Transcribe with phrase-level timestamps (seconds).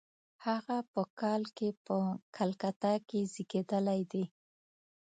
[0.45, 1.97] هغه په کال کې په
[2.35, 4.25] کلکته کې زېږېدلی دی.